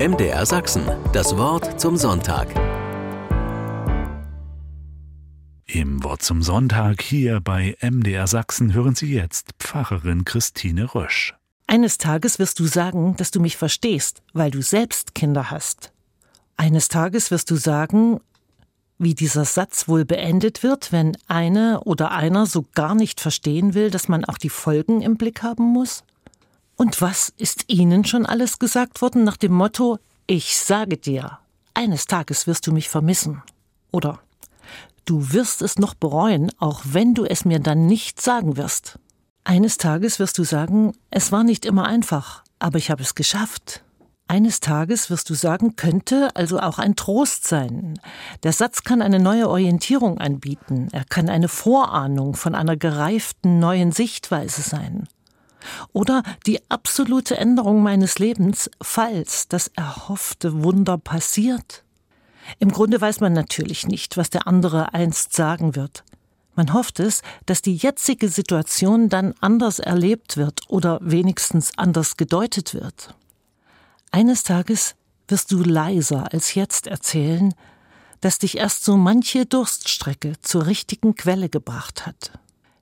MDR 0.00 0.46
Sachsen, 0.46 0.84
das 1.12 1.36
Wort 1.36 1.80
zum 1.80 1.96
Sonntag. 1.96 2.54
Im 5.66 6.04
Wort 6.04 6.22
zum 6.22 6.40
Sonntag 6.40 7.02
hier 7.02 7.40
bei 7.40 7.76
MDR 7.80 8.28
Sachsen 8.28 8.74
hören 8.74 8.94
Sie 8.94 9.12
jetzt 9.12 9.48
Pfarrerin 9.58 10.24
Christine 10.24 10.94
Rösch. 10.94 11.34
Eines 11.66 11.98
Tages 11.98 12.38
wirst 12.38 12.60
du 12.60 12.66
sagen, 12.66 13.16
dass 13.16 13.32
du 13.32 13.40
mich 13.40 13.56
verstehst, 13.56 14.22
weil 14.32 14.52
du 14.52 14.62
selbst 14.62 15.16
Kinder 15.16 15.50
hast. 15.50 15.90
Eines 16.56 16.86
Tages 16.86 17.32
wirst 17.32 17.50
du 17.50 17.56
sagen, 17.56 18.20
wie 18.98 19.16
dieser 19.16 19.44
Satz 19.44 19.88
wohl 19.88 20.04
beendet 20.04 20.62
wird, 20.62 20.92
wenn 20.92 21.16
eine 21.26 21.80
oder 21.80 22.12
einer 22.12 22.46
so 22.46 22.64
gar 22.76 22.94
nicht 22.94 23.20
verstehen 23.20 23.74
will, 23.74 23.90
dass 23.90 24.06
man 24.06 24.24
auch 24.24 24.38
die 24.38 24.48
Folgen 24.48 25.00
im 25.00 25.16
Blick 25.16 25.42
haben 25.42 25.64
muss? 25.64 26.04
Und 26.78 27.02
was 27.02 27.32
ist 27.36 27.64
Ihnen 27.66 28.04
schon 28.04 28.24
alles 28.24 28.58
gesagt 28.58 29.02
worden 29.02 29.24
nach 29.24 29.36
dem 29.36 29.52
Motto 29.52 29.98
Ich 30.26 30.56
sage 30.56 30.96
dir, 30.96 31.38
eines 31.74 32.06
Tages 32.06 32.46
wirst 32.46 32.66
du 32.66 32.72
mich 32.72 32.88
vermissen? 32.88 33.42
Oder 33.90 34.20
Du 35.04 35.32
wirst 35.32 35.62
es 35.62 35.78
noch 35.78 35.94
bereuen, 35.94 36.52
auch 36.58 36.82
wenn 36.84 37.14
du 37.14 37.24
es 37.24 37.46
mir 37.46 37.60
dann 37.60 37.86
nicht 37.86 38.20
sagen 38.20 38.58
wirst. 38.58 38.98
Eines 39.42 39.78
Tages 39.78 40.18
wirst 40.18 40.36
du 40.36 40.44
sagen, 40.44 40.92
es 41.10 41.32
war 41.32 41.44
nicht 41.44 41.64
immer 41.64 41.86
einfach, 41.86 42.44
aber 42.58 42.76
ich 42.76 42.90
habe 42.90 43.02
es 43.02 43.14
geschafft. 43.14 43.82
Eines 44.28 44.60
Tages 44.60 45.08
wirst 45.08 45.30
du 45.30 45.34
sagen, 45.34 45.76
könnte 45.76 46.28
also 46.36 46.60
auch 46.60 46.78
ein 46.78 46.94
Trost 46.94 47.48
sein. 47.48 47.98
Der 48.42 48.52
Satz 48.52 48.84
kann 48.84 49.00
eine 49.00 49.18
neue 49.18 49.48
Orientierung 49.48 50.18
anbieten, 50.18 50.88
er 50.92 51.04
kann 51.06 51.30
eine 51.30 51.48
Vorahnung 51.48 52.34
von 52.34 52.54
einer 52.54 52.76
gereiften 52.76 53.58
neuen 53.58 53.90
Sichtweise 53.90 54.60
sein. 54.60 55.08
Oder 55.92 56.22
die 56.46 56.60
absolute 56.70 57.36
Änderung 57.36 57.82
meines 57.82 58.18
Lebens, 58.18 58.70
falls 58.80 59.48
das 59.48 59.68
erhoffte 59.68 60.62
Wunder 60.62 60.98
passiert. 60.98 61.84
Im 62.58 62.72
Grunde 62.72 63.00
weiß 63.00 63.20
man 63.20 63.32
natürlich 63.32 63.86
nicht, 63.86 64.16
was 64.16 64.30
der 64.30 64.46
andere 64.46 64.94
einst 64.94 65.34
sagen 65.34 65.76
wird. 65.76 66.04
Man 66.54 66.72
hofft 66.72 66.98
es, 66.98 67.22
dass 67.46 67.62
die 67.62 67.76
jetzige 67.76 68.28
Situation 68.28 69.08
dann 69.08 69.34
anders 69.40 69.78
erlebt 69.78 70.36
wird 70.36 70.62
oder 70.68 70.98
wenigstens 71.00 71.70
anders 71.76 72.16
gedeutet 72.16 72.74
wird. 72.74 73.14
Eines 74.10 74.42
Tages 74.42 74.96
wirst 75.28 75.52
du 75.52 75.62
leiser 75.62 76.32
als 76.32 76.54
jetzt 76.54 76.86
erzählen, 76.86 77.54
dass 78.20 78.38
dich 78.38 78.56
erst 78.56 78.84
so 78.84 78.96
manche 78.96 79.46
Durststrecke 79.46 80.32
zur 80.40 80.66
richtigen 80.66 81.14
Quelle 81.14 81.48
gebracht 81.48 82.06
hat. 82.06 82.32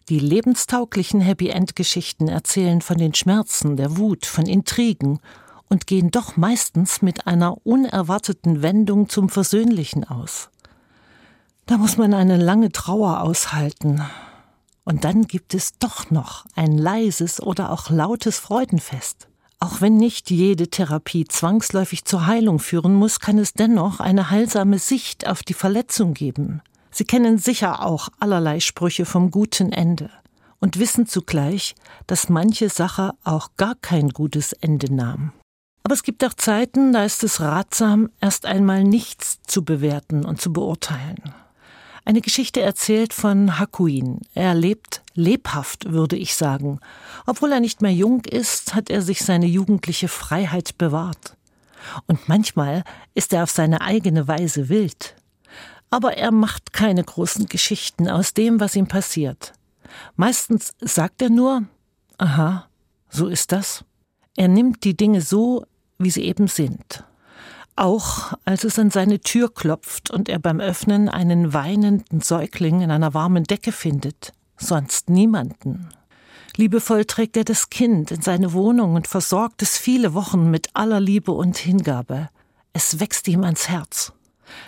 Die 0.08 0.20
lebenstauglichen 0.20 1.20
Happy 1.20 1.48
End 1.48 1.74
Geschichten 1.74 2.28
erzählen 2.28 2.80
von 2.80 2.96
den 2.96 3.12
Schmerzen, 3.12 3.76
der 3.76 3.96
Wut, 3.96 4.24
von 4.24 4.46
Intrigen 4.46 5.18
und 5.68 5.88
gehen 5.88 6.12
doch 6.12 6.36
meistens 6.36 7.02
mit 7.02 7.26
einer 7.26 7.66
unerwarteten 7.66 8.62
Wendung 8.62 9.08
zum 9.08 9.28
Versöhnlichen 9.28 10.04
aus. 10.04 10.50
Da 11.66 11.76
muss 11.76 11.96
man 11.96 12.14
eine 12.14 12.36
lange 12.36 12.70
Trauer 12.70 13.22
aushalten. 13.22 14.00
Und 14.84 15.02
dann 15.02 15.26
gibt 15.26 15.54
es 15.54 15.76
doch 15.80 16.08
noch 16.12 16.46
ein 16.54 16.78
leises 16.78 17.42
oder 17.42 17.72
auch 17.72 17.90
lautes 17.90 18.38
Freudenfest. 18.38 19.26
Auch 19.58 19.80
wenn 19.80 19.96
nicht 19.96 20.30
jede 20.30 20.68
Therapie 20.68 21.24
zwangsläufig 21.24 22.04
zur 22.04 22.26
Heilung 22.26 22.60
führen 22.60 22.94
muss, 22.94 23.18
kann 23.18 23.38
es 23.38 23.54
dennoch 23.54 23.98
eine 23.98 24.30
heilsame 24.30 24.78
Sicht 24.78 25.26
auf 25.26 25.42
die 25.42 25.54
Verletzung 25.54 26.14
geben. 26.14 26.62
Sie 26.96 27.04
kennen 27.04 27.36
sicher 27.36 27.84
auch 27.84 28.08
allerlei 28.20 28.58
Sprüche 28.58 29.04
vom 29.04 29.30
guten 29.30 29.70
Ende 29.70 30.08
und 30.60 30.78
wissen 30.78 31.06
zugleich, 31.06 31.74
dass 32.06 32.30
manche 32.30 32.70
Sache 32.70 33.12
auch 33.22 33.50
gar 33.58 33.74
kein 33.74 34.08
gutes 34.08 34.54
Ende 34.54 34.90
nahm. 34.90 35.32
Aber 35.82 35.92
es 35.92 36.02
gibt 36.02 36.24
auch 36.24 36.32
Zeiten, 36.32 36.94
da 36.94 37.04
ist 37.04 37.22
es 37.22 37.42
ratsam, 37.42 38.08
erst 38.22 38.46
einmal 38.46 38.82
nichts 38.82 39.42
zu 39.46 39.62
bewerten 39.62 40.24
und 40.24 40.40
zu 40.40 40.54
beurteilen. 40.54 41.34
Eine 42.06 42.22
Geschichte 42.22 42.62
erzählt 42.62 43.12
von 43.12 43.58
Hakuin. 43.58 44.20
Er 44.32 44.54
lebt 44.54 45.02
lebhaft, 45.12 45.92
würde 45.92 46.16
ich 46.16 46.34
sagen. 46.34 46.80
Obwohl 47.26 47.52
er 47.52 47.60
nicht 47.60 47.82
mehr 47.82 47.92
jung 47.92 48.24
ist, 48.24 48.74
hat 48.74 48.88
er 48.88 49.02
sich 49.02 49.22
seine 49.22 49.46
jugendliche 49.46 50.08
Freiheit 50.08 50.78
bewahrt. 50.78 51.36
Und 52.06 52.26
manchmal 52.26 52.84
ist 53.12 53.34
er 53.34 53.42
auf 53.42 53.50
seine 53.50 53.82
eigene 53.82 54.26
Weise 54.28 54.70
wild. 54.70 55.14
Aber 55.90 56.16
er 56.16 56.32
macht 56.32 56.72
keine 56.72 57.04
großen 57.04 57.46
Geschichten 57.46 58.08
aus 58.08 58.34
dem, 58.34 58.60
was 58.60 58.76
ihm 58.76 58.88
passiert. 58.88 59.52
Meistens 60.16 60.72
sagt 60.80 61.22
er 61.22 61.30
nur, 61.30 61.64
aha, 62.18 62.68
so 63.08 63.28
ist 63.28 63.52
das. 63.52 63.84
Er 64.36 64.48
nimmt 64.48 64.84
die 64.84 64.96
Dinge 64.96 65.20
so, 65.20 65.64
wie 65.98 66.10
sie 66.10 66.24
eben 66.24 66.48
sind. 66.48 67.04
Auch 67.76 68.32
als 68.44 68.64
es 68.64 68.78
an 68.78 68.90
seine 68.90 69.20
Tür 69.20 69.52
klopft 69.52 70.10
und 70.10 70.28
er 70.28 70.38
beim 70.38 70.60
Öffnen 70.60 71.08
einen 71.08 71.52
weinenden 71.52 72.20
Säugling 72.20 72.80
in 72.80 72.90
einer 72.90 73.14
warmen 73.14 73.44
Decke 73.44 73.72
findet, 73.72 74.32
sonst 74.56 75.10
niemanden. 75.10 75.90
Liebevoll 76.56 77.04
trägt 77.04 77.36
er 77.36 77.44
das 77.44 77.68
Kind 77.68 78.10
in 78.10 78.22
seine 78.22 78.54
Wohnung 78.54 78.94
und 78.94 79.06
versorgt 79.06 79.60
es 79.60 79.76
viele 79.76 80.14
Wochen 80.14 80.50
mit 80.50 80.70
aller 80.72 81.00
Liebe 81.00 81.32
und 81.32 81.58
Hingabe. 81.58 82.30
Es 82.72 82.98
wächst 82.98 83.28
ihm 83.28 83.44
ans 83.44 83.68
Herz. 83.68 84.14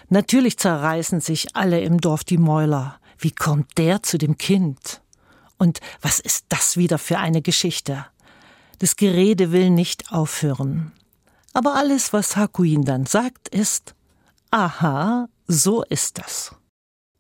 Natürlich 0.09 0.59
zerreißen 0.59 1.21
sich 1.21 1.57
alle 1.57 1.81
im 1.81 2.01
Dorf 2.01 2.25
die 2.25 2.39
Mäuler. 2.39 2.99
Wie 3.19 3.33
kommt 3.33 3.79
der 3.79 4.03
zu 4.03 4.19
dem 4.19 4.39
Kind? 4.39 5.03
Und 5.57 5.81
was 6.01 6.21
ist 6.21 6.47
das 6.49 6.77
wieder 6.77 6.99
für 6.99 7.19
eine 7.19 7.43
Geschichte? 7.43 8.07
Das 8.79 8.97
Gerede 8.97 9.51
will 9.51 9.71
nicht 9.71 10.13
aufhören. 10.13 10.93
Aber 11.53 11.75
alles, 11.75 12.13
was 12.13 12.37
Hakuin 12.37 12.85
dann 12.85 13.07
sagt, 13.07 13.49
ist, 13.49 13.95
aha, 14.51 15.29
so 15.47 15.83
ist 15.83 16.19
das. 16.19 16.55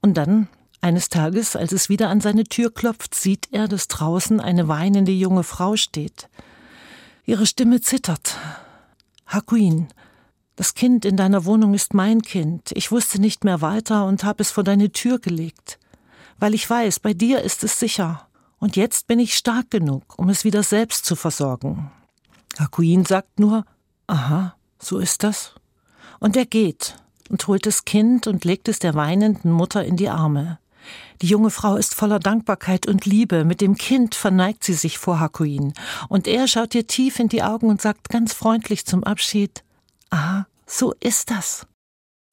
Und 0.01 0.15
dann, 0.15 0.49
eines 0.81 1.09
Tages, 1.09 1.57
als 1.57 1.73
es 1.73 1.89
wieder 1.89 2.09
an 2.09 2.21
seine 2.21 2.45
Tür 2.45 2.73
klopft, 2.73 3.15
sieht 3.15 3.49
er, 3.51 3.67
dass 3.67 3.89
draußen 3.89 4.39
eine 4.41 4.69
weinende 4.69 5.11
junge 5.11 5.43
Frau 5.43 5.77
steht. 5.77 6.29
Ihre 7.25 7.47
Stimme 7.47 7.81
zittert. 7.81 8.37
Hakuin, 9.27 9.89
das 10.59 10.75
Kind 10.75 11.05
in 11.05 11.17
deiner 11.17 11.45
Wohnung 11.45 11.73
ist 11.73 11.95
mein 11.95 12.21
Kind. 12.21 12.73
Ich 12.75 12.91
wusste 12.91 13.21
nicht 13.21 13.45
mehr 13.45 13.61
weiter 13.61 14.07
und 14.07 14.25
habe 14.25 14.43
es 14.43 14.51
vor 14.51 14.65
deine 14.65 14.91
Tür 14.91 15.21
gelegt. 15.21 15.79
Weil 16.41 16.53
ich 16.53 16.69
weiß, 16.69 16.99
bei 16.99 17.15
dir 17.15 17.43
ist 17.43 17.63
es 17.63 17.79
sicher. 17.79 18.27
Und 18.59 18.75
jetzt 18.75 19.07
bin 19.07 19.21
ich 19.21 19.37
stark 19.37 19.71
genug, 19.71 20.19
um 20.19 20.29
es 20.29 20.43
wieder 20.43 20.65
selbst 20.65 21.05
zu 21.05 21.15
versorgen. 21.15 21.93
Hakuin 22.59 23.05
sagt 23.05 23.39
nur, 23.39 23.67
Aha, 24.09 24.57
so 24.81 24.99
ist 24.99 25.23
das. 25.23 25.55
Und 26.19 26.37
er 26.37 26.45
geht 26.45 26.97
und 27.29 27.47
holt 27.47 27.65
das 27.65 27.85
Kind 27.85 28.27
und 28.27 28.45
legt 28.45 28.67
es 28.67 28.81
der 28.81 28.97
weinenden 28.97 29.53
Mutter 29.53 29.85
in 29.85 29.97
die 29.97 30.09
Arme. 30.09 30.59
Die 31.23 31.29
junge 31.29 31.51
Frau 31.51 31.77
ist 31.77 31.95
voller 31.95 32.19
Dankbarkeit 32.19 32.89
und 32.89 33.07
Liebe. 33.07 33.45
Mit 33.45 33.61
dem 33.61 33.77
Kind 33.77 34.17
verneigt 34.17 34.65
sie 34.65 34.75
sich 34.75 34.99
vor 34.99 35.21
Hakuin. 35.21 35.73
Und 36.09 36.27
er 36.27 36.49
schaut 36.49 36.75
ihr 36.75 36.89
tief 36.89 37.21
in 37.21 37.29
die 37.29 37.45
Augen 37.45 37.69
und 37.69 37.81
sagt 37.81 38.09
ganz 38.09 38.33
freundlich 38.33 38.87
zum 38.87 39.05
Abschied, 39.05 39.63
Aha, 40.11 40.47
so 40.67 40.95
ist 41.01 41.31
das. 41.31 41.67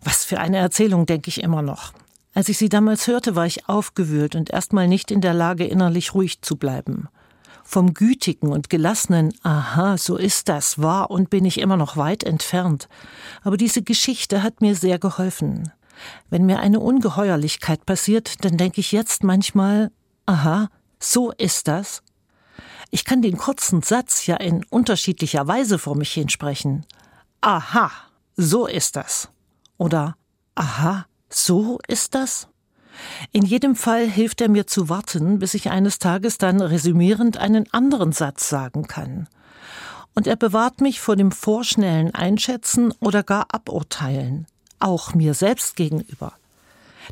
Was 0.03 0.23
für 0.23 0.39
eine 0.39 0.57
Erzählung, 0.57 1.05
denke 1.05 1.29
ich 1.29 1.41
immer 1.41 1.61
noch. 1.61 1.93
Als 2.33 2.49
ich 2.49 2.57
sie 2.57 2.69
damals 2.69 3.07
hörte, 3.07 3.35
war 3.35 3.45
ich 3.45 3.69
aufgewühlt 3.69 4.35
und 4.35 4.49
erstmal 4.49 4.87
nicht 4.87 5.09
in 5.09 5.21
der 5.21 5.33
Lage, 5.33 5.65
innerlich 5.65 6.13
ruhig 6.13 6.41
zu 6.41 6.57
bleiben. 6.57 7.07
Vom 7.63 7.93
gütigen 7.93 8.51
und 8.51 8.69
gelassenen 8.69 9.33
Aha, 9.41 9.97
so 9.97 10.17
ist 10.17 10.49
das, 10.49 10.79
war 10.79 11.09
und 11.09 11.29
bin 11.29 11.45
ich 11.45 11.59
immer 11.59 11.77
noch 11.77 11.97
weit 11.97 12.23
entfernt. 12.23 12.87
Aber 13.41 13.57
diese 13.57 13.81
Geschichte 13.81 14.43
hat 14.43 14.61
mir 14.61 14.75
sehr 14.75 14.99
geholfen. 14.99 15.71
Wenn 16.29 16.45
mir 16.45 16.59
eine 16.59 16.79
Ungeheuerlichkeit 16.79 17.85
passiert, 17.85 18.43
dann 18.43 18.57
denke 18.57 18.81
ich 18.81 18.91
jetzt 18.91 19.23
manchmal 19.23 19.91
Aha, 20.25 20.69
so 20.99 21.31
ist 21.31 21.67
das. 21.67 22.03
Ich 22.91 23.05
kann 23.05 23.21
den 23.21 23.37
kurzen 23.37 23.81
Satz 23.81 24.25
ja 24.25 24.35
in 24.35 24.63
unterschiedlicher 24.69 25.47
Weise 25.47 25.79
vor 25.79 25.95
mich 25.95 26.11
hinsprechen. 26.11 26.85
Aha, 27.45 27.91
so 28.35 28.65
ist 28.65 28.95
das. 28.95 29.29
Oder 29.77 30.15
Aha, 30.55 31.05
so 31.29 31.77
ist 31.87 32.15
das? 32.15 32.47
In 33.31 33.45
jedem 33.45 33.75
Fall 33.75 34.07
hilft 34.07 34.41
er 34.41 34.49
mir 34.49 34.65
zu 34.65 34.89
warten, 34.89 35.37
bis 35.37 35.53
ich 35.53 35.69
eines 35.69 35.99
Tages 35.99 36.39
dann 36.39 36.59
resümierend 36.59 37.37
einen 37.37 37.71
anderen 37.71 38.13
Satz 38.13 38.49
sagen 38.49 38.87
kann. 38.87 39.27
Und 40.15 40.25
er 40.25 40.37
bewahrt 40.37 40.81
mich 40.81 40.99
vor 40.99 41.15
dem 41.15 41.31
vorschnellen 41.31 42.15
Einschätzen 42.15 42.91
oder 42.99 43.21
gar 43.21 43.45
Aburteilen, 43.53 44.47
auch 44.79 45.13
mir 45.13 45.35
selbst 45.35 45.75
gegenüber. 45.75 46.33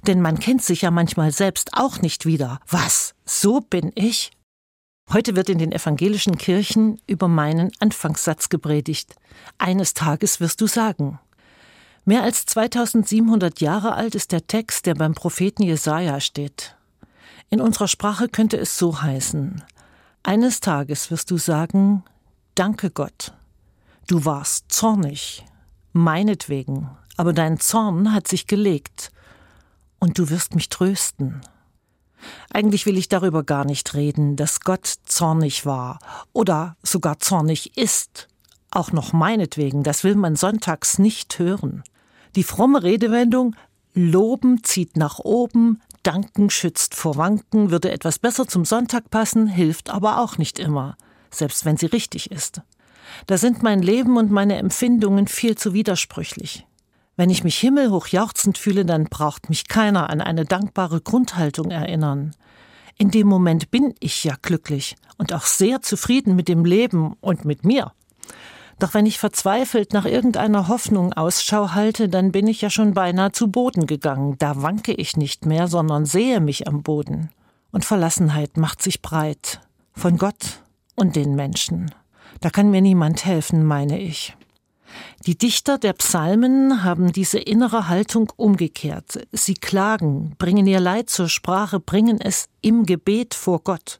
Denn 0.08 0.20
man 0.20 0.40
kennt 0.40 0.64
sich 0.64 0.82
ja 0.82 0.90
manchmal 0.90 1.32
selbst 1.32 1.74
auch 1.74 2.02
nicht 2.02 2.26
wieder. 2.26 2.60
Was? 2.68 3.14
So 3.24 3.62
bin 3.62 3.92
ich? 3.94 4.32
Heute 5.12 5.36
wird 5.36 5.50
in 5.50 5.58
den 5.58 5.72
evangelischen 5.72 6.38
Kirchen 6.38 7.00
über 7.08 7.28
meinen 7.28 7.72
Anfangssatz 7.80 8.50
gepredigt. 8.50 9.16
Eines 9.58 9.94
Tages 9.94 10.40
wirst 10.40 10.62
du 10.62 10.68
sagen. 10.68 11.20
Mehr 12.06 12.24
als 12.24 12.46
2700 12.46 13.62
Jahre 13.62 13.94
alt 13.94 14.16
ist 14.16 14.32
der 14.32 14.48
Text, 14.48 14.86
der 14.86 14.96
beim 14.96 15.14
Propheten 15.14 15.64
Jesaja 15.64 16.20
steht. 16.20 16.76
In 17.50 17.62
unserer 17.62 17.88
Sprache 17.88 18.28
könnte 18.28 18.58
es 18.58 18.78
so 18.78 19.02
heißen: 19.02 19.64
Eines 20.24 20.60
Tages 20.60 21.12
wirst 21.12 21.30
du 21.32 21.38
sagen, 21.38 22.04
Danke 22.56 22.92
Gott. 22.92 23.34
Du 24.08 24.26
warst 24.26 24.72
zornig, 24.72 25.46
meinetwegen, 25.92 26.90
aber 27.18 27.34
dein 27.34 27.60
Zorn 27.60 28.14
hat 28.14 28.28
sich 28.28 28.48
gelegt, 28.48 29.12
und 30.00 30.20
du 30.20 30.30
wirst 30.30 30.56
mich 30.56 30.70
trösten. 30.70 31.42
Eigentlich 32.52 32.86
will 32.86 32.98
ich 32.98 33.10
darüber 33.10 33.44
gar 33.44 33.66
nicht 33.66 33.94
reden, 33.94 34.36
dass 34.36 34.62
Gott 34.62 34.88
zornig 35.06 35.66
war 35.66 36.00
oder 36.34 36.76
sogar 36.84 37.20
zornig 37.20 37.78
ist. 37.78 38.28
Auch 38.72 38.92
noch 38.92 39.14
meinetwegen, 39.14 39.84
das 39.84 40.04
will 40.04 40.16
man 40.16 40.36
sonntags 40.36 40.98
nicht 41.00 41.38
hören. 41.40 41.84
Die 42.36 42.44
fromme 42.44 42.84
Redewendung 42.84 43.56
Loben 43.94 44.64
zieht 44.64 44.98
nach 44.98 45.20
oben, 45.20 45.80
Danken 46.02 46.50
schützt 46.50 46.96
vor 46.96 47.16
Wanken, 47.16 47.70
würde 47.70 47.92
etwas 47.92 48.18
besser 48.20 48.48
zum 48.48 48.66
Sonntag 48.66 49.10
passen, 49.10 49.48
hilft 49.48 49.90
aber 49.90 50.20
auch 50.20 50.38
nicht 50.38 50.58
immer, 50.58 50.98
selbst 51.30 51.64
wenn 51.64 51.78
sie 51.78 51.86
richtig 51.86 52.32
ist. 52.32 52.62
Da 53.28 53.38
sind 53.38 53.62
mein 53.62 53.82
Leben 53.82 54.18
und 54.18 54.32
meine 54.32 54.58
Empfindungen 54.58 55.28
viel 55.28 55.56
zu 55.56 55.74
widersprüchlich. 55.74 56.66
Wenn 57.16 57.30
ich 57.30 57.44
mich 57.44 57.58
himmelhoch 57.60 58.08
jauchzend 58.08 58.58
fühle, 58.58 58.86
dann 58.86 59.06
braucht 59.06 59.50
mich 59.50 59.68
keiner 59.68 60.10
an 60.10 60.20
eine 60.20 60.46
dankbare 60.46 61.00
Grundhaltung 61.00 61.70
erinnern. 61.70 62.36
In 62.98 63.12
dem 63.12 63.28
Moment 63.28 63.70
bin 63.72 63.94
ich 64.00 64.24
ja 64.24 64.36
glücklich 64.42 64.96
und 65.18 65.34
auch 65.34 65.44
sehr 65.44 65.82
zufrieden 65.82 66.36
mit 66.36 66.48
dem 66.48 66.66
Leben 66.66 67.16
und 67.22 67.46
mit 67.46 67.66
mir. 67.66 67.92
Doch 68.80 68.94
wenn 68.96 69.06
ich 69.06 69.20
verzweifelt 69.20 69.94
nach 69.94 70.06
irgendeiner 70.06 70.68
Hoffnung 70.68 71.14
Ausschau 71.14 71.72
halte, 71.74 72.10
dann 72.10 72.32
bin 72.32 72.48
ich 72.48 72.62
ja 72.62 72.70
schon 72.70 72.94
beinahe 72.94 73.32
zu 73.32 73.50
Boden 73.50 73.86
gegangen. 73.86 74.36
Da 74.40 74.62
wanke 74.62 74.94
ich 74.94 75.16
nicht 75.16 75.46
mehr, 75.46 75.68
sondern 75.68 76.06
sehe 76.06 76.40
mich 76.40 76.68
am 76.68 76.82
Boden. 76.82 77.30
Und 77.72 77.86
Verlassenheit 77.86 78.58
macht 78.58 78.82
sich 78.82 79.02
breit. 79.02 79.62
Von 79.94 80.18
Gott 80.18 80.62
und 80.96 81.16
den 81.16 81.36
Menschen. 81.36 81.94
Da 82.42 82.50
kann 82.50 82.72
mir 82.72 82.82
niemand 82.82 83.26
helfen, 83.26 83.64
meine 83.64 84.00
ich. 84.00 84.36
Die 85.26 85.38
Dichter 85.38 85.78
der 85.78 85.94
Psalmen 85.94 86.84
haben 86.84 87.12
diese 87.12 87.40
innere 87.40 87.88
Haltung 87.88 88.32
umgekehrt. 88.36 89.26
Sie 89.32 89.54
klagen, 89.54 90.36
bringen 90.38 90.68
ihr 90.68 90.80
Leid 90.80 91.10
zur 91.10 91.30
Sprache, 91.30 91.80
bringen 91.80 92.20
es 92.20 92.50
im 92.62 92.86
Gebet 92.86 93.34
vor 93.34 93.62
Gott. 93.64 94.00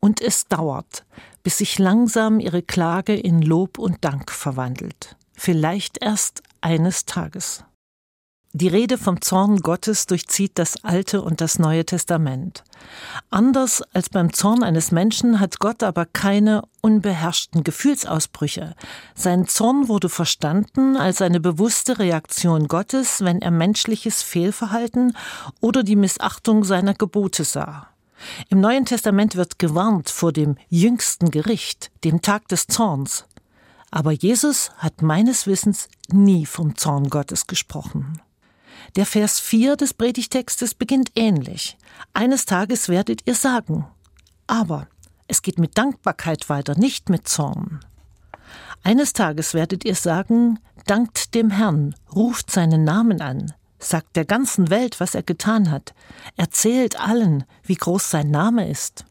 Und 0.00 0.20
es 0.20 0.46
dauert, 0.46 1.04
bis 1.42 1.58
sich 1.58 1.78
langsam 1.78 2.40
ihre 2.40 2.62
Klage 2.62 3.14
in 3.14 3.42
Lob 3.42 3.78
und 3.78 4.04
Dank 4.04 4.30
verwandelt. 4.30 5.16
Vielleicht 5.34 6.02
erst 6.02 6.42
eines 6.60 7.04
Tages. 7.04 7.64
Die 8.52 8.66
Rede 8.66 8.98
vom 8.98 9.20
Zorn 9.20 9.58
Gottes 9.58 10.06
durchzieht 10.06 10.58
das 10.58 10.82
Alte 10.82 11.22
und 11.22 11.40
das 11.40 11.60
Neue 11.60 11.86
Testament. 11.86 12.64
Anders 13.30 13.80
als 13.92 14.08
beim 14.08 14.32
Zorn 14.32 14.64
eines 14.64 14.90
Menschen 14.90 15.38
hat 15.38 15.60
Gott 15.60 15.84
aber 15.84 16.04
keine 16.04 16.64
unbeherrschten 16.80 17.62
Gefühlsausbrüche. 17.62 18.74
Sein 19.14 19.46
Zorn 19.46 19.86
wurde 19.86 20.08
verstanden 20.08 20.96
als 20.96 21.22
eine 21.22 21.38
bewusste 21.38 22.00
Reaktion 22.00 22.66
Gottes, 22.66 23.20
wenn 23.20 23.40
er 23.40 23.52
menschliches 23.52 24.20
Fehlverhalten 24.22 25.16
oder 25.60 25.84
die 25.84 25.96
Missachtung 25.96 26.64
seiner 26.64 26.94
Gebote 26.94 27.44
sah. 27.44 27.86
Im 28.48 28.60
Neuen 28.60 28.84
Testament 28.84 29.36
wird 29.36 29.60
gewarnt 29.60 30.10
vor 30.10 30.32
dem 30.32 30.56
jüngsten 30.68 31.30
Gericht, 31.30 31.92
dem 32.02 32.20
Tag 32.20 32.48
des 32.48 32.66
Zorns. 32.66 33.26
Aber 33.92 34.10
Jesus 34.10 34.72
hat 34.76 35.02
meines 35.02 35.46
Wissens 35.46 35.88
nie 36.10 36.46
vom 36.46 36.76
Zorn 36.76 37.10
Gottes 37.10 37.46
gesprochen. 37.46 38.20
Der 38.96 39.06
Vers 39.06 39.38
4 39.38 39.76
des 39.76 39.94
Predigtextes 39.94 40.74
beginnt 40.74 41.12
ähnlich. 41.14 41.76
Eines 42.12 42.44
Tages 42.44 42.88
werdet 42.88 43.26
ihr 43.26 43.34
sagen. 43.34 43.86
Aber 44.46 44.88
es 45.28 45.42
geht 45.42 45.60
mit 45.60 45.78
Dankbarkeit 45.78 46.48
weiter, 46.48 46.76
nicht 46.76 47.08
mit 47.08 47.28
Zorn. 47.28 47.80
Eines 48.82 49.12
Tages 49.12 49.54
werdet 49.54 49.84
ihr 49.84 49.94
sagen, 49.94 50.58
dankt 50.86 51.34
dem 51.34 51.50
Herrn, 51.50 51.94
ruft 52.14 52.50
seinen 52.50 52.82
Namen 52.82 53.20
an, 53.20 53.52
sagt 53.78 54.16
der 54.16 54.24
ganzen 54.24 54.70
Welt, 54.70 54.98
was 54.98 55.14
er 55.14 55.22
getan 55.22 55.70
hat, 55.70 55.94
erzählt 56.36 56.98
allen, 56.98 57.44
wie 57.62 57.76
groß 57.76 58.10
sein 58.10 58.30
Name 58.30 58.68
ist. 58.68 59.04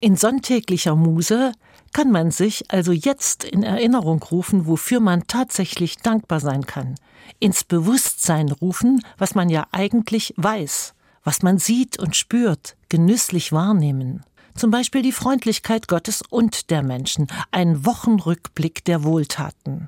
In 0.00 0.16
sonntäglicher 0.16 0.96
Muse 0.96 1.52
kann 1.92 2.10
man 2.10 2.30
sich 2.30 2.70
also 2.70 2.92
jetzt 2.92 3.44
in 3.44 3.62
Erinnerung 3.62 4.22
rufen, 4.22 4.66
wofür 4.66 5.00
man 5.00 5.26
tatsächlich 5.26 5.98
dankbar 5.98 6.40
sein 6.40 6.66
kann, 6.66 6.94
ins 7.40 7.64
Bewusstsein 7.64 8.50
rufen, 8.50 9.02
was 9.16 9.34
man 9.34 9.48
ja 9.48 9.66
eigentlich 9.72 10.34
weiß, 10.36 10.94
was 11.24 11.42
man 11.42 11.58
sieht 11.58 11.98
und 11.98 12.16
spürt, 12.16 12.76
genüsslich 12.88 13.52
wahrnehmen. 13.52 14.24
Zum 14.54 14.70
Beispiel 14.70 15.02
die 15.02 15.12
Freundlichkeit 15.12 15.86
Gottes 15.86 16.22
und 16.28 16.70
der 16.70 16.82
Menschen, 16.82 17.28
ein 17.52 17.84
Wochenrückblick 17.84 18.84
der 18.84 19.04
Wohltaten. 19.04 19.86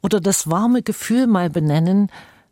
Oder 0.00 0.20
das 0.20 0.48
warme 0.48 0.82
Gefühl 0.82 1.26
mal 1.26 1.50
benennen, 1.50 2.10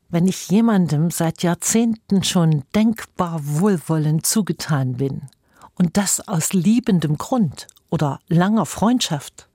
wenn 0.08 0.26
ich 0.26 0.50
jemandem 0.50 1.10
seit 1.10 1.42
Jahrzehnten 1.42 2.22
schon 2.24 2.64
denkbar 2.74 3.40
wohlwollend 3.42 4.26
zugetan 4.26 4.94
bin 4.94 5.22
und 5.76 5.96
das 5.96 6.26
aus 6.26 6.52
liebendem 6.52 7.16
Grund 7.16 7.66
oder 7.92 8.20
langer 8.28 8.66
Freundschaft. 8.66 9.48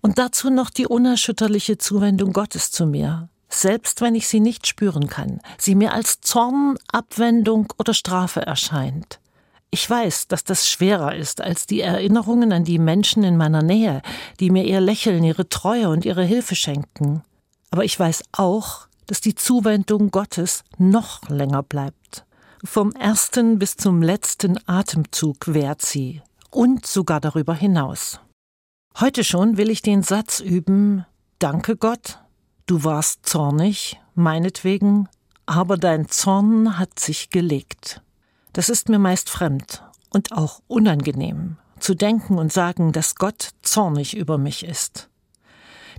Und 0.00 0.18
dazu 0.18 0.48
noch 0.48 0.70
die 0.70 0.86
unerschütterliche 0.86 1.76
Zuwendung 1.76 2.32
Gottes 2.32 2.70
zu 2.70 2.86
mir, 2.86 3.28
selbst 3.48 4.00
wenn 4.00 4.14
ich 4.14 4.28
sie 4.28 4.40
nicht 4.40 4.66
spüren 4.66 5.08
kann, 5.08 5.40
sie 5.58 5.74
mir 5.74 5.92
als 5.92 6.20
Zorn, 6.20 6.78
Abwendung 6.92 7.72
oder 7.78 7.92
Strafe 7.92 8.42
erscheint. 8.42 9.18
Ich 9.72 9.88
weiß, 9.88 10.28
dass 10.28 10.44
das 10.44 10.68
schwerer 10.68 11.14
ist 11.16 11.40
als 11.40 11.66
die 11.66 11.80
Erinnerungen 11.80 12.52
an 12.52 12.64
die 12.64 12.78
Menschen 12.78 13.24
in 13.24 13.36
meiner 13.36 13.62
Nähe, 13.62 14.02
die 14.38 14.50
mir 14.50 14.64
ihr 14.64 14.80
Lächeln, 14.80 15.24
ihre 15.24 15.48
Treue 15.48 15.88
und 15.88 16.04
ihre 16.04 16.24
Hilfe 16.24 16.54
schenken. 16.54 17.22
Aber 17.70 17.84
ich 17.84 17.98
weiß 17.98 18.24
auch, 18.32 18.86
dass 19.06 19.20
die 19.20 19.34
Zuwendung 19.34 20.10
Gottes 20.10 20.62
noch 20.78 21.28
länger 21.28 21.62
bleibt. 21.62 22.24
Vom 22.62 22.92
ersten 22.92 23.58
bis 23.58 23.76
zum 23.76 24.02
letzten 24.02 24.58
Atemzug 24.68 25.54
währt 25.54 25.82
sie 25.82 26.20
und 26.50 26.86
sogar 26.86 27.20
darüber 27.20 27.54
hinaus. 27.54 28.20
Heute 28.98 29.24
schon 29.24 29.56
will 29.56 29.70
ich 29.70 29.82
den 29.82 30.02
Satz 30.02 30.40
üben 30.40 31.06
Danke 31.38 31.76
Gott, 31.76 32.18
du 32.66 32.84
warst 32.84 33.24
zornig, 33.24 34.00
meinetwegen, 34.14 35.08
aber 35.46 35.76
dein 35.76 36.08
Zorn 36.08 36.78
hat 36.78 36.98
sich 36.98 37.30
gelegt. 37.30 38.02
Das 38.52 38.68
ist 38.68 38.88
mir 38.88 38.98
meist 38.98 39.30
fremd 39.30 39.82
und 40.10 40.32
auch 40.32 40.60
unangenehm, 40.66 41.56
zu 41.78 41.94
denken 41.94 42.38
und 42.38 42.52
sagen, 42.52 42.92
dass 42.92 43.14
Gott 43.14 43.50
zornig 43.62 44.16
über 44.16 44.38
mich 44.38 44.64
ist. 44.64 45.08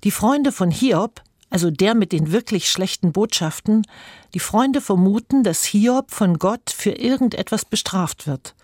Die 0.04 0.12
Freunde 0.12 0.52
von 0.52 0.70
Hiob 0.70 1.22
also 1.52 1.70
der 1.70 1.94
mit 1.94 2.14
den 2.14 2.32
wirklich 2.32 2.72
schlechten 2.72 3.12
Botschaften, 3.12 3.86
die 4.34 4.40
Freunde 4.40 4.82
vermuten, 4.82 5.44
dass 5.44 5.66
Hiob 5.66 6.10
von 6.10 6.40
Gott 6.40 6.72
für 6.72 6.92
irgendetwas 6.92 7.66
bestraft 7.66 8.26
wird. 8.26 8.56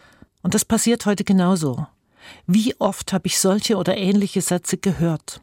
Und 0.47 0.53
das 0.53 0.63
passiert 0.63 1.05
heute 1.05 1.25
genauso. 1.25 1.87
Wie 2.45 2.73
oft 2.79 3.11
habe 3.11 3.27
ich 3.27 3.37
solche 3.37 3.75
oder 3.75 3.97
ähnliche 3.97 4.39
Sätze 4.39 4.77
gehört? 4.77 5.41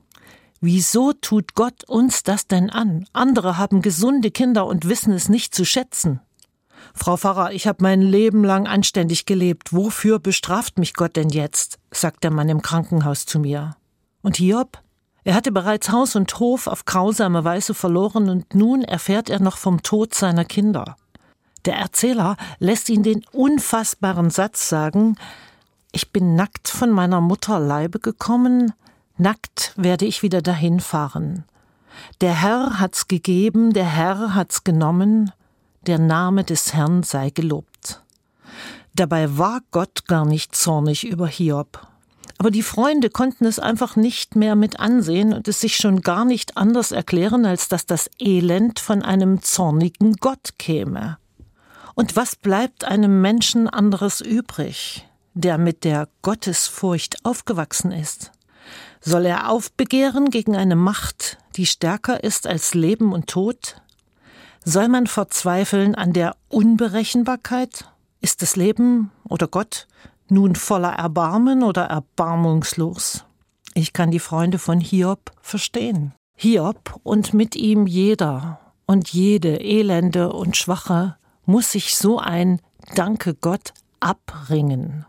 Wieso 0.63 1.13
tut 1.13 1.55
Gott 1.55 1.85
uns 1.85 2.23
das 2.23 2.47
denn 2.47 2.71
an? 2.71 3.07
Andere 3.13 3.59
haben 3.59 3.83
gesunde 3.83 4.31
Kinder 4.31 4.65
und 4.65 4.89
wissen 4.89 5.13
es 5.13 5.29
nicht 5.29 5.55
zu 5.55 5.67
schätzen. 5.67 6.21
Frau 6.95 7.19
Pfarrer, 7.19 7.53
ich 7.53 7.67
habe 7.67 7.83
mein 7.83 8.01
Leben 8.01 8.45
lang 8.45 8.67
anständig 8.67 9.27
gelebt. 9.27 9.75
Wofür 9.75 10.21
bestraft 10.21 10.79
mich 10.79 10.95
Gott 10.95 11.17
denn 11.17 11.29
jetzt? 11.29 11.79
sagt 11.91 12.25
der 12.25 12.31
Mann 12.31 12.49
im 12.49 12.63
Krankenhaus 12.63 13.27
zu 13.27 13.39
mir. 13.39 13.77
Und 14.23 14.39
Hiob? 14.39 14.79
Er 15.23 15.35
hatte 15.35 15.53
bereits 15.53 15.91
Haus 15.91 16.17
und 16.17 16.39
Hof 16.41 16.67
auf 16.67 16.87
grausame 16.87 17.45
Weise 17.45 17.75
verloren 17.75 18.31
und 18.31 18.55
nun 18.55 18.81
erfährt 18.81 19.29
er 19.29 19.43
noch 19.43 19.59
vom 19.59 19.83
Tod 19.83 20.15
seiner 20.15 20.47
Kinder. 20.47 20.97
Der 21.65 21.77
Erzähler 21.77 22.37
lässt 22.59 22.89
ihn 22.91 23.03
den 23.03 23.25
unfassbaren 23.33 24.31
Satz 24.31 24.69
sagen 24.69 25.17
Ich 25.93 26.13
bin 26.13 26.37
nackt 26.37 26.69
von 26.69 26.91
meiner 26.91 27.21
Mutter 27.21 27.59
Leibe 27.59 28.01
gekommen, 28.01 28.73
nackt 29.17 29.73
werde 29.77 30.05
ich 30.05 30.23
wieder 30.23 30.43
dahin 30.43 30.81
fahren. 30.81 31.45
Der 32.21 32.35
Herr 32.35 32.81
hat's 32.81 33.09
gegeben, 33.09 33.73
der 33.73 33.87
Herr 33.87 34.35
hat's 34.35 34.65
genommen, 34.65 35.33
der 35.87 35.99
Name 35.99 36.45
des 36.45 36.75
Herrn 36.75 37.03
sei 37.03 37.31
gelobt. 37.31 38.03
Dabei 38.95 39.39
war 39.39 39.61
Gott 39.71 40.07
gar 40.07 40.25
nicht 40.25 40.55
zornig 40.55 41.07
über 41.07 41.27
Hiob, 41.27 41.87
aber 42.39 42.51
die 42.51 42.63
Freunde 42.63 43.11
konnten 43.11 43.47
es 43.47 43.59
einfach 43.59 43.97
nicht 43.97 44.37
mehr 44.37 44.55
mit 44.55 44.81
ansehen 44.81 45.33
und 45.33 45.49
es 45.49 45.61
sich 45.61 45.77
schon 45.77 46.03
gar 46.03 46.25
nicht 46.25 46.57
anders 46.57 46.93
erklären, 46.93 47.47
als 47.47 47.69
dass 47.69 47.87
das 47.87 48.11
Elend 48.19 48.81
von 48.81 49.03
einem 49.03 49.43
zornigen 49.43 50.15
Gott 50.17 50.59
käme. 50.59 51.19
Und 51.95 52.17
was 52.17 52.35
bleibt 52.37 52.85
einem 52.85 53.21
Menschen 53.21 53.69
anderes 53.69 54.21
übrig, 54.21 55.09
der 55.35 55.59
mit 55.59 55.85
der 55.85 56.09
Gottesfurcht 56.23 57.25
aufgewachsen 57.25 57.93
ist? 57.93 58.33
Soll 59.01 59.27
er 59.27 59.51
aufbegehren 59.51 60.31
gegen 60.31 60.57
eine 60.57 60.77
Macht, 60.77 61.39
die 61.57 61.67
stärker 61.67 62.25
ist 62.25 62.47
als 62.47 62.75
Leben 62.75 63.13
und 63.13 63.29
Tod? 63.29 63.81
Soll 64.65 64.89
man 64.89 65.07
verzweifeln 65.07 65.95
an 65.95 66.13
der 66.13 66.37
Unberechenbarkeit? 66.49 67.91
Ist 68.21 68.43
das 68.43 68.57
Leben 68.57 69.13
oder 69.29 69.47
Gott 69.47 69.87
nun 70.29 70.57
voller 70.57 70.95
Erbarmen 70.95 71.63
oder 71.63 71.85
erbarmungslos? 71.85 73.25
Ich 73.75 73.93
kann 73.93 74.11
die 74.11 74.21
Freunde 74.21 74.59
von 74.59 74.81
Hiob 74.81 75.33
verstehen. 75.43 76.15
Hiob 76.37 76.99
und 77.03 77.35
mit 77.35 77.55
ihm 77.55 77.87
jeder 77.87 78.59
und 78.87 79.11
jede 79.11 79.61
Elende 79.61 80.33
und 80.33 80.57
Schwache 80.57 81.17
muss 81.47 81.73
sich 81.73 81.97
so 81.97 82.19
ein 82.19 82.61
Danke 82.95 83.35
Gott 83.35 83.73
abringen. 84.01 85.07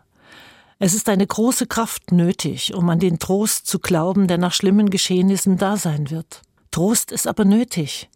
Es 0.78 0.92
ist 0.92 1.08
eine 1.08 1.26
große 1.26 1.66
Kraft 1.66 2.12
nötig, 2.12 2.74
um 2.74 2.88
an 2.90 2.98
den 2.98 3.18
Trost 3.18 3.66
zu 3.66 3.78
glauben, 3.78 4.26
der 4.28 4.36
nach 4.36 4.52
schlimmen 4.52 4.90
Geschehnissen 4.90 5.56
da 5.56 5.76
sein 5.76 6.10
wird. 6.10 6.42
Trost 6.70 7.12
ist 7.12 7.26
aber 7.26 7.46
nötig, 7.46 8.10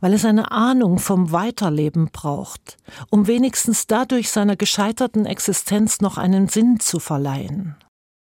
weil 0.00 0.12
es 0.12 0.26
eine 0.26 0.50
Ahnung 0.50 0.98
vom 0.98 1.32
Weiterleben 1.32 2.10
braucht, 2.12 2.76
um 3.08 3.26
wenigstens 3.26 3.86
dadurch 3.86 4.30
seiner 4.30 4.56
gescheiterten 4.56 5.24
Existenz 5.24 6.02
noch 6.02 6.18
einen 6.18 6.48
Sinn 6.48 6.78
zu 6.78 6.98
verleihen. 6.98 7.76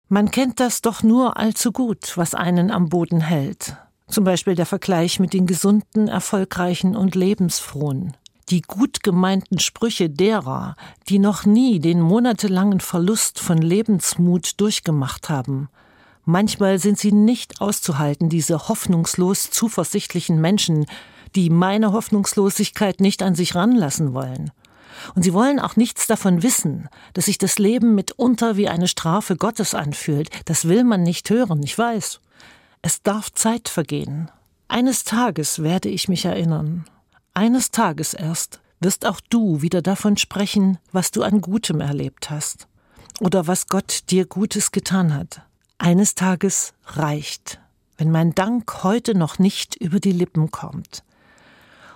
Man 0.09 0.31
kennt 0.31 0.61
das 0.61 0.83
doch 0.83 1.03
nur 1.03 1.39
allzu 1.39 1.73
gut, 1.73 2.17
was 2.17 2.35
einen 2.35 2.71
am 2.71 2.91
Boden 2.91 3.21
hält. 3.21 3.77
Zum 4.09 4.25
Beispiel 4.25 4.57
der 4.57 4.67
Vergleich 4.67 5.21
mit 5.21 5.33
den 5.33 5.47
gesunden, 5.47 6.09
erfolgreichen 6.09 6.97
und 6.97 7.15
lebensfrohen. 7.15 8.17
Die 8.49 8.63
gut 8.63 9.03
gemeinten 9.03 9.59
Sprüche 9.59 10.11
derer, 10.11 10.75
die 11.09 11.19
noch 11.19 11.45
nie 11.45 11.79
den 11.79 12.01
monatelangen 12.01 12.81
Verlust 12.81 13.39
von 13.39 13.59
Lebensmut 13.59 14.61
durchgemacht 14.61 15.29
haben. 15.29 15.69
Manchmal 16.25 16.79
sind 16.79 16.99
sie 16.99 17.13
nicht 17.13 17.61
auszuhalten, 17.61 18.29
diese 18.29 18.69
hoffnungslos 18.69 19.51
zuversichtlichen 19.51 20.41
Menschen, 20.41 20.87
die 21.35 21.51
meine 21.51 21.93
Hoffnungslosigkeit 21.93 23.01
nicht 23.01 23.23
an 23.23 23.35
sich 23.35 23.55
ranlassen 23.55 24.15
wollen. 24.15 24.51
Und 25.15 25.23
sie 25.23 25.33
wollen 25.33 25.61
auch 25.61 25.77
nichts 25.77 26.07
davon 26.07 26.43
wissen, 26.43 26.89
dass 27.15 27.27
sich 27.27 27.39
das 27.39 27.59
Leben 27.59 27.95
mitunter 27.95 28.57
wie 28.57 28.69
eine 28.69 28.89
Strafe 28.89 29.37
Gottes 29.37 29.75
anfühlt. 29.75 30.29
Das 30.45 30.69
will 30.69 30.85
man 30.85 31.03
nicht 31.03 31.31
hören, 31.31 31.63
ich 31.63 31.77
weiß. 31.77 32.21
Es 32.83 33.03
darf 33.03 33.33
Zeit 33.33 33.69
vergehen. 33.69 34.31
Eines 34.69 35.05
Tages 35.05 35.63
werde 35.63 35.89
ich 35.89 36.09
mich 36.09 36.25
erinnern. 36.25 36.85
Eines 37.35 37.71
Tages 37.71 38.15
erst 38.15 38.61
wirst 38.81 39.07
auch 39.07 39.21
du 39.31 39.63
wieder 39.63 39.83
davon 39.83 40.17
sprechen, 40.17 40.79
was 40.93 41.11
du 41.11 41.23
an 41.23 41.41
Gutem 41.41 41.81
erlebt 41.81 42.31
hast 42.31 42.67
oder 43.21 43.47
was 43.47 43.67
Gott 43.69 44.11
dir 44.11 44.27
Gutes 44.27 44.73
getan 44.73 45.15
hat. 45.15 45.43
Eines 45.79 46.15
Tages 46.15 46.75
reicht, 46.87 47.61
wenn 47.99 48.11
mein 48.11 48.35
Dank 48.35 48.83
heute 48.83 49.15
noch 49.15 49.39
nicht 49.39 49.77
über 49.77 50.01
die 50.01 50.13
Lippen 50.13 50.51
kommt. 50.51 51.05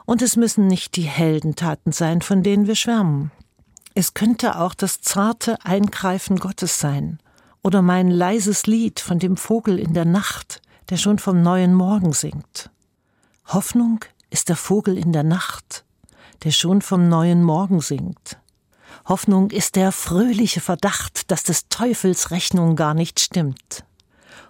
Und 0.07 0.23
es 0.23 0.37
müssen 0.37 0.67
nicht 0.67 0.97
die 0.97 1.03
Heldentaten 1.03 1.93
sein, 1.93 2.21
von 2.21 2.43
denen 2.43 2.67
wir 2.67 2.75
schwärmen. 2.75 3.31
Es 3.95 4.13
könnte 4.15 4.59
auch 4.59 4.75
das 4.75 5.01
zarte 5.01 5.65
Eingreifen 5.65 6.37
Gottes 6.37 6.79
sein 6.79 7.19
oder 7.63 7.81
mein 7.81 8.11
leises 8.11 8.67
Lied 8.67 9.01
von 9.01 9.19
dem 9.19 9.37
Vogel 9.37 9.79
in 9.79 9.95
der 9.95 10.05
Nacht, 10.05 10.61
der 10.91 10.99
schon 10.99 11.19
vom 11.19 11.43
neuen 11.43 11.75
Morgen 11.75 12.13
singt. 12.13 12.71
Hoffnung 13.47 14.01
ist 14.35 14.49
der 14.49 14.57
Vogel 14.57 14.99
in 14.99 15.13
der 15.13 15.23
Nacht, 15.23 15.85
der 16.43 16.51
schon 16.51 16.83
vom 16.83 17.09
neuen 17.09 17.45
Morgen 17.45 17.81
singt. 17.81 18.37
Hoffnung 19.07 19.53
ist 19.53 19.77
der 19.77 19.93
fröhliche 19.93 20.61
Verdacht, 20.61 21.31
dass 21.31 21.45
des 21.45 21.69
Teufels 21.69 22.33
Rechnung 22.33 22.75
gar 22.75 22.95
nicht 22.95 23.21
stimmt. 23.21 23.85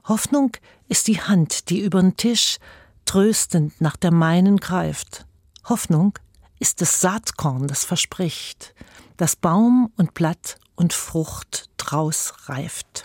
Hoffnung 0.04 0.52
ist 0.88 1.06
die 1.06 1.20
Hand, 1.20 1.68
die 1.68 1.80
übern 1.80 2.16
Tisch 2.16 2.56
tröstend 3.04 3.78
nach 3.82 3.96
der 3.96 4.10
meinen 4.10 4.56
greift. 4.56 5.26
Hoffnung 5.68 6.18
ist 6.58 6.80
das 6.80 7.02
Saatkorn, 7.02 7.68
das 7.68 7.84
verspricht, 7.84 8.74
dass 9.18 9.36
Baum 9.36 9.92
und 9.98 10.14
Blatt 10.14 10.56
und 10.76 10.94
Frucht 10.94 11.68
draus 11.76 12.32
reift. 12.46 13.04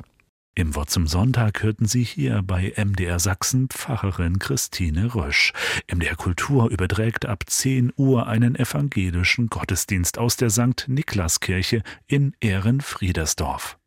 Im 0.60 0.76
Wort 0.76 0.90
zum 0.90 1.08
Sonntag 1.08 1.64
hörten 1.64 1.86
Sie 1.86 2.04
hier 2.04 2.42
bei 2.42 2.74
MDR 2.76 3.18
Sachsen 3.20 3.70
Pfarrerin 3.70 4.40
Christine 4.40 5.16
Rösch. 5.16 5.54
MDR 5.90 6.18
Kultur 6.18 6.70
überträgt 6.70 7.26
ab 7.26 7.46
10 7.48 7.94
Uhr 7.96 8.28
einen 8.28 8.58
evangelischen 8.58 9.48
Gottesdienst 9.48 10.18
aus 10.18 10.36
der 10.36 10.50
St. 10.50 10.90
Niklaskirche 10.90 11.82
in 12.08 12.36
Ehrenfriedersdorf. 12.42 13.79